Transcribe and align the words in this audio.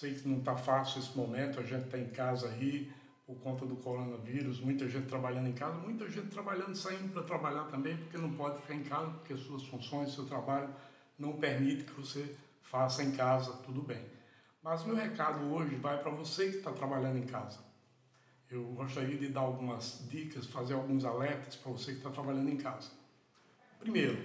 Sei 0.00 0.14
que 0.14 0.26
não 0.26 0.38
está 0.38 0.56
fácil 0.56 0.98
esse 0.98 1.14
momento, 1.14 1.60
a 1.60 1.62
gente 1.62 1.84
está 1.84 1.98
em 1.98 2.08
casa 2.08 2.48
aí 2.48 2.90
por 3.26 3.36
conta 3.36 3.66
do 3.66 3.76
coronavírus, 3.76 4.58
muita 4.58 4.88
gente 4.88 5.06
trabalhando 5.08 5.46
em 5.46 5.52
casa, 5.52 5.76
muita 5.76 6.08
gente 6.08 6.28
trabalhando, 6.28 6.74
saindo 6.74 7.12
para 7.12 7.22
trabalhar 7.22 7.64
também, 7.64 7.98
porque 7.98 8.16
não 8.16 8.32
pode 8.32 8.62
ficar 8.62 8.74
em 8.76 8.82
casa, 8.82 9.10
porque 9.10 9.36
suas 9.36 9.62
funções, 9.64 10.14
seu 10.14 10.24
trabalho 10.24 10.74
não 11.18 11.34
permite 11.34 11.84
que 11.84 11.92
você 11.92 12.34
faça 12.62 13.02
em 13.02 13.12
casa, 13.12 13.52
tudo 13.58 13.82
bem. 13.82 14.02
Mas 14.62 14.86
meu 14.86 14.96
recado 14.96 15.44
hoje 15.52 15.74
vai 15.74 15.98
para 15.98 16.10
você 16.10 16.48
que 16.48 16.56
está 16.56 16.72
trabalhando 16.72 17.18
em 17.18 17.26
casa. 17.26 17.58
Eu 18.50 18.64
gostaria 18.72 19.18
de 19.18 19.28
dar 19.28 19.40
algumas 19.40 20.08
dicas, 20.08 20.46
fazer 20.46 20.72
alguns 20.72 21.04
alertas 21.04 21.56
para 21.56 21.72
você 21.72 21.92
que 21.92 21.98
está 21.98 22.08
trabalhando 22.08 22.48
em 22.48 22.56
casa. 22.56 22.90
Primeiro, 23.78 24.16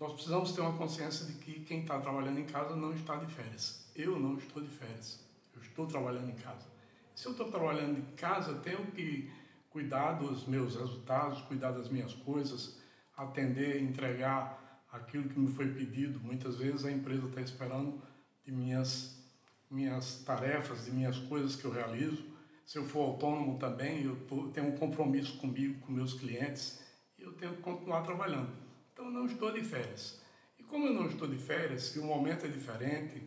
nós 0.00 0.14
precisamos 0.14 0.52
ter 0.52 0.62
uma 0.62 0.72
consciência 0.78 1.26
de 1.26 1.34
que 1.34 1.60
quem 1.60 1.82
está 1.82 2.00
trabalhando 2.00 2.40
em 2.40 2.46
casa 2.46 2.74
não 2.74 2.94
está 2.94 3.16
de 3.16 3.30
férias. 3.30 3.86
Eu 3.94 4.18
não 4.18 4.38
estou 4.38 4.62
de 4.62 4.70
férias. 4.70 5.22
Eu 5.54 5.60
estou 5.60 5.86
trabalhando 5.86 6.30
em 6.30 6.36
casa. 6.36 6.66
Se 7.14 7.26
eu 7.26 7.32
estou 7.32 7.50
trabalhando 7.50 7.98
em 7.98 8.16
casa, 8.16 8.54
tenho 8.60 8.86
que 8.92 9.30
cuidar 9.68 10.14
dos 10.14 10.46
meus 10.46 10.74
resultados, 10.74 11.42
cuidar 11.42 11.72
das 11.72 11.90
minhas 11.90 12.14
coisas, 12.14 12.80
atender, 13.14 13.82
entregar 13.82 14.82
aquilo 14.90 15.28
que 15.28 15.38
me 15.38 15.52
foi 15.52 15.68
pedido. 15.68 16.18
Muitas 16.20 16.56
vezes 16.56 16.86
a 16.86 16.90
empresa 16.90 17.26
está 17.26 17.42
esperando 17.42 18.00
de 18.42 18.50
minhas, 18.50 19.22
minhas 19.70 20.24
tarefas, 20.24 20.86
de 20.86 20.92
minhas 20.92 21.18
coisas 21.18 21.54
que 21.54 21.66
eu 21.66 21.70
realizo. 21.70 22.24
Se 22.64 22.78
eu 22.78 22.86
for 22.86 23.00
autônomo 23.02 23.58
também, 23.58 24.02
eu 24.04 24.16
tenho 24.54 24.68
um 24.68 24.78
compromisso 24.78 25.36
comigo, 25.36 25.78
com 25.80 25.92
meus 25.92 26.14
clientes, 26.14 26.82
e 27.18 27.22
eu 27.22 27.34
tenho 27.34 27.54
que 27.56 27.60
continuar 27.60 28.00
trabalhando. 28.00 28.69
Então 29.00 29.10
não 29.10 29.24
estou 29.24 29.50
de 29.50 29.64
férias. 29.64 30.20
E 30.58 30.62
como 30.62 30.86
eu 30.86 30.92
não 30.92 31.06
estou 31.06 31.26
de 31.26 31.38
férias, 31.38 31.96
e 31.96 31.98
o 31.98 32.04
momento 32.04 32.44
é 32.44 32.50
diferente, 32.50 33.26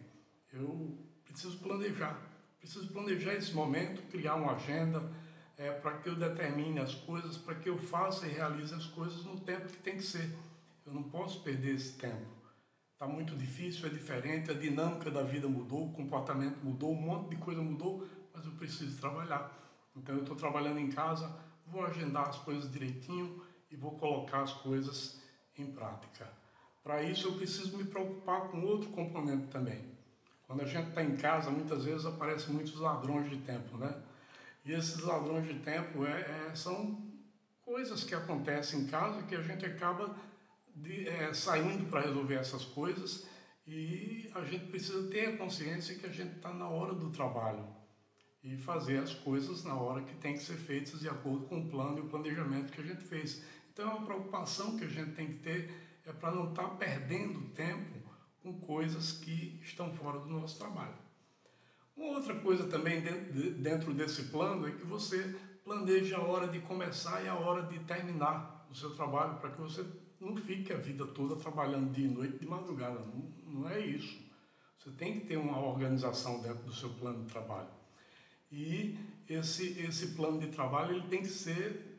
eu 0.53 0.95
preciso 1.25 1.57
planejar. 1.57 2.15
Preciso 2.59 2.89
planejar 2.89 3.33
esse 3.33 3.53
momento, 3.53 4.03
criar 4.03 4.35
uma 4.35 4.53
agenda 4.53 5.11
é, 5.57 5.71
para 5.71 5.97
que 5.97 6.07
eu 6.07 6.15
determine 6.15 6.79
as 6.79 6.93
coisas, 6.93 7.37
para 7.37 7.55
que 7.55 7.67
eu 7.67 7.79
faça 7.79 8.27
e 8.27 8.33
realize 8.33 8.71
as 8.71 8.85
coisas 8.85 9.25
no 9.25 9.39
tempo 9.39 9.65
que 9.65 9.77
tem 9.77 9.97
que 9.97 10.03
ser. 10.03 10.29
Eu 10.85 10.93
não 10.93 11.01
posso 11.01 11.41
perder 11.41 11.73
esse 11.73 11.97
tempo. 11.97 12.27
Está 12.93 13.07
muito 13.07 13.35
difícil, 13.35 13.87
é 13.87 13.89
diferente, 13.89 14.51
a 14.51 14.53
dinâmica 14.53 15.09
da 15.09 15.23
vida 15.23 15.47
mudou, 15.47 15.87
o 15.87 15.91
comportamento 15.91 16.63
mudou, 16.63 16.91
um 16.91 17.01
monte 17.01 17.31
de 17.31 17.37
coisa 17.37 17.63
mudou, 17.63 18.07
mas 18.31 18.45
eu 18.45 18.51
preciso 18.51 18.95
trabalhar. 19.01 19.51
Então 19.95 20.13
eu 20.13 20.21
estou 20.21 20.35
trabalhando 20.35 20.77
em 20.77 20.91
casa, 20.91 21.35
vou 21.65 21.83
agendar 21.83 22.29
as 22.29 22.37
coisas 22.37 22.71
direitinho 22.71 23.43
e 23.71 23.75
vou 23.75 23.97
colocar 23.97 24.43
as 24.43 24.53
coisas 24.53 25.22
em 25.57 25.71
prática. 25.71 26.27
Para 26.83 27.01
isso, 27.03 27.27
eu 27.27 27.33
preciso 27.33 27.77
me 27.77 27.85
preocupar 27.85 28.49
com 28.49 28.61
outro 28.63 28.89
componente 28.89 29.47
também. 29.47 29.93
Quando 30.45 30.61
a 30.61 30.65
gente 30.65 30.89
está 30.89 31.03
em 31.03 31.15
casa, 31.15 31.49
muitas 31.49 31.85
vezes 31.85 32.05
aparecem 32.05 32.53
muitos 32.53 32.75
ladrões 32.75 33.29
de 33.29 33.37
tempo, 33.37 33.77
né? 33.77 33.95
E 34.65 34.73
esses 34.73 35.01
ladrões 35.01 35.47
de 35.47 35.59
tempo 35.59 36.05
é, 36.05 36.21
é, 36.21 36.55
são 36.55 37.01
coisas 37.61 38.03
que 38.03 38.13
acontecem 38.13 38.81
em 38.81 38.87
casa 38.87 39.23
que 39.23 39.35
a 39.35 39.41
gente 39.41 39.65
acaba 39.65 40.15
de, 40.75 41.07
é, 41.07 41.33
saindo 41.33 41.89
para 41.89 42.01
resolver 42.01 42.35
essas 42.35 42.65
coisas 42.65 43.25
e 43.65 44.29
a 44.35 44.43
gente 44.43 44.65
precisa 44.65 45.09
ter 45.09 45.27
a 45.27 45.37
consciência 45.37 45.95
que 45.95 46.05
a 46.05 46.09
gente 46.09 46.35
está 46.35 46.53
na 46.53 46.67
hora 46.67 46.93
do 46.93 47.09
trabalho 47.09 47.65
e 48.43 48.57
fazer 48.57 48.97
as 48.97 49.13
coisas 49.13 49.63
na 49.63 49.73
hora 49.75 50.01
que 50.01 50.15
tem 50.15 50.33
que 50.33 50.43
ser 50.43 50.57
feitas 50.57 50.99
de 50.99 51.07
acordo 51.07 51.45
com 51.45 51.59
o 51.59 51.69
plano 51.69 51.99
e 51.99 52.01
o 52.01 52.09
planejamento 52.09 52.73
que 52.73 52.81
a 52.81 52.83
gente 52.83 53.01
fez. 53.03 53.41
Então, 53.73 53.91
a 53.91 54.01
preocupação 54.01 54.77
que 54.77 54.85
a 54.85 54.87
gente 54.87 55.11
tem 55.15 55.27
que 55.27 55.39
ter 55.39 55.73
é 56.05 56.13
para 56.13 56.31
não 56.31 56.49
estar 56.49 56.63
tá 56.63 56.75
perdendo 56.75 57.49
tempo 57.49 57.99
com 58.41 58.59
coisas 58.59 59.13
que 59.13 59.59
estão 59.63 59.91
fora 59.93 60.19
do 60.19 60.29
nosso 60.29 60.59
trabalho. 60.59 60.93
Uma 61.95 62.17
outra 62.17 62.35
coisa 62.39 62.67
também 62.67 63.01
dentro 63.01 63.93
desse 63.93 64.23
plano 64.25 64.67
é 64.67 64.71
que 64.71 64.85
você 64.85 65.35
planeje 65.63 66.13
a 66.13 66.19
hora 66.19 66.47
de 66.47 66.59
começar 66.59 67.23
e 67.23 67.27
a 67.27 67.35
hora 67.35 67.63
de 67.63 67.79
terminar 67.79 68.67
o 68.69 68.75
seu 68.75 68.91
trabalho, 68.91 69.37
para 69.37 69.51
que 69.51 69.61
você 69.61 69.85
não 70.19 70.35
fique 70.35 70.73
a 70.73 70.77
vida 70.77 71.05
toda 71.07 71.35
trabalhando 71.35 71.91
dia 71.91 72.05
e 72.05 72.09
noite, 72.09 72.39
de 72.39 72.47
madrugada. 72.47 72.99
Não, 72.99 73.31
não 73.45 73.69
é 73.69 73.79
isso. 73.79 74.21
Você 74.77 74.91
tem 74.91 75.19
que 75.19 75.27
ter 75.27 75.37
uma 75.37 75.59
organização 75.59 76.41
dentro 76.41 76.63
do 76.63 76.73
seu 76.73 76.89
plano 76.89 77.23
de 77.23 77.31
trabalho. 77.31 77.69
E 78.51 78.97
esse, 79.29 79.79
esse 79.79 80.07
plano 80.09 80.39
de 80.39 80.47
trabalho 80.47 80.95
ele 80.95 81.07
tem 81.07 81.21
que 81.21 81.29
ser 81.29 81.92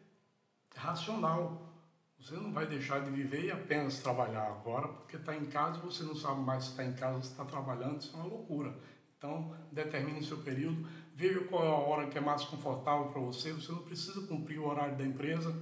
racional. 0.75 1.73
Você 2.19 2.35
não 2.37 2.53
vai 2.53 2.67
deixar 2.67 3.01
de 3.01 3.11
viver 3.11 3.45
e 3.45 3.51
apenas 3.51 3.99
trabalhar 3.99 4.47
agora, 4.47 4.89
porque 4.89 5.17
está 5.17 5.37
em 5.37 5.47
casa, 5.47 5.81
você 5.81 6.03
não 6.05 6.15
sabe 6.15 6.41
mais 6.41 6.65
se 6.65 6.71
está 6.71 6.85
em 6.85 6.95
casa, 6.95 7.23
se 7.23 7.31
está 7.31 7.45
trabalhando, 7.45 8.01
isso 8.01 8.15
é 8.15 8.19
uma 8.19 8.27
loucura. 8.27 8.75
Então, 9.19 9.55
determine 9.73 10.21
o 10.21 10.25
seu 10.25 10.39
período, 10.39 10.89
veja 11.15 11.41
qual 11.45 11.65
é 11.65 11.69
a 11.69 11.75
hora 11.75 12.07
que 12.09 12.17
é 12.17 12.21
mais 12.21 12.45
confortável 12.45 13.09
para 13.09 13.21
você. 13.21 13.53
Você 13.53 13.73
não 13.73 13.83
precisa 13.83 14.27
cumprir 14.27 14.59
o 14.59 14.67
horário 14.67 14.97
da 14.97 15.05
empresa, 15.05 15.55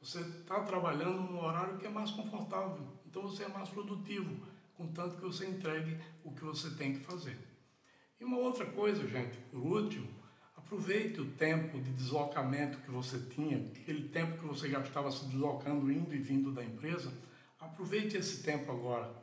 você 0.00 0.20
está 0.20 0.60
trabalhando 0.60 1.22
no 1.22 1.42
horário 1.42 1.78
que 1.78 1.86
é 1.86 1.90
mais 1.90 2.10
confortável. 2.10 2.86
Então, 3.06 3.22
você 3.22 3.44
é 3.44 3.48
mais 3.48 3.68
produtivo, 3.70 4.46
contanto 4.74 5.16
que 5.16 5.22
você 5.22 5.46
entregue 5.46 5.98
o 6.22 6.32
que 6.32 6.44
você 6.44 6.70
tem 6.70 6.92
que 6.92 7.00
fazer. 7.00 7.38
E 8.20 8.24
uma 8.24 8.38
outra 8.38 8.66
coisa, 8.66 9.06
gente, 9.08 9.38
por 9.50 9.60
último, 9.60 10.08
Aproveite 10.64 11.20
o 11.20 11.26
tempo 11.32 11.78
de 11.78 11.92
deslocamento 11.92 12.78
que 12.78 12.90
você 12.90 13.18
tinha, 13.18 13.58
aquele 13.58 14.08
tempo 14.08 14.38
que 14.38 14.46
você 14.46 14.66
gastava 14.66 15.10
se 15.10 15.26
deslocando, 15.26 15.92
indo 15.92 16.14
e 16.14 16.18
vindo 16.18 16.50
da 16.50 16.64
empresa. 16.64 17.12
Aproveite 17.60 18.16
esse 18.16 18.42
tempo 18.42 18.72
agora. 18.72 19.14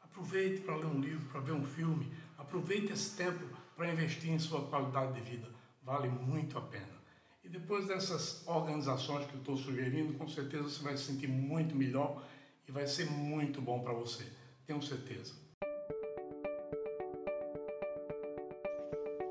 Aproveite 0.00 0.60
para 0.62 0.76
ler 0.76 0.86
um 0.86 1.00
livro, 1.00 1.24
para 1.30 1.40
ver 1.40 1.52
um 1.52 1.64
filme. 1.64 2.12
Aproveite 2.36 2.92
esse 2.92 3.16
tempo 3.16 3.38
para 3.76 3.90
investir 3.90 4.30
em 4.30 4.38
sua 4.38 4.66
qualidade 4.66 5.14
de 5.14 5.20
vida. 5.20 5.48
Vale 5.82 6.08
muito 6.08 6.58
a 6.58 6.60
pena. 6.60 7.00
E 7.44 7.48
depois 7.48 7.86
dessas 7.86 8.46
organizações 8.46 9.26
que 9.26 9.34
eu 9.34 9.40
estou 9.40 9.56
sugerindo, 9.56 10.12
com 10.14 10.28
certeza 10.28 10.64
você 10.64 10.82
vai 10.82 10.96
se 10.96 11.04
sentir 11.04 11.28
muito 11.28 11.74
melhor 11.74 12.22
e 12.68 12.72
vai 12.72 12.86
ser 12.86 13.08
muito 13.08 13.62
bom 13.62 13.80
para 13.80 13.92
você. 13.92 14.26
Tenho 14.66 14.82
certeza. 14.82 15.34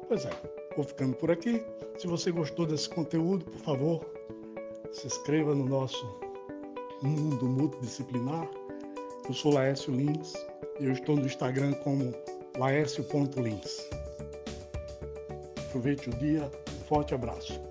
Pois 0.07 0.25
é. 0.25 0.68
Vou 0.75 0.85
ficando 0.85 1.15
por 1.15 1.31
aqui. 1.31 1.61
Se 1.97 2.07
você 2.07 2.31
gostou 2.31 2.65
desse 2.65 2.89
conteúdo, 2.89 3.45
por 3.45 3.59
favor, 3.59 4.05
se 4.91 5.07
inscreva 5.07 5.53
no 5.53 5.65
nosso 5.65 6.05
mundo 7.01 7.45
multidisciplinar. 7.45 8.49
Eu 9.27 9.33
sou 9.33 9.53
Laércio 9.53 9.93
Lins 9.93 10.33
e 10.79 10.85
eu 10.85 10.91
estou 10.93 11.15
no 11.15 11.25
Instagram 11.25 11.73
como 11.83 12.13
laércio.lins. 12.57 13.89
Aproveite 15.67 16.09
o 16.09 16.13
dia. 16.13 16.49
Um 16.69 16.83
forte 16.85 17.13
abraço. 17.13 17.68